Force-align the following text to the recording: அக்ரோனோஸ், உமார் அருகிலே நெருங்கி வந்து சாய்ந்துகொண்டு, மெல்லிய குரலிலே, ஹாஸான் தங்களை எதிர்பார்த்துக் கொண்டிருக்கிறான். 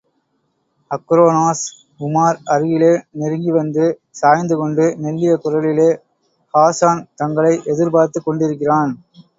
அக்ரோனோஸ், 0.91 1.61
உமார் 1.99 2.39
அருகிலே 2.45 2.89
நெருங்கி 3.11 3.51
வந்து 3.51 3.85
சாய்ந்துகொண்டு, 4.21 4.87
மெல்லிய 4.97 5.35
குரலிலே, 5.45 5.89
ஹாஸான் 6.53 7.07
தங்களை 7.15 7.53
எதிர்பார்த்துக் 7.65 8.25
கொண்டிருக்கிறான். 8.25 8.93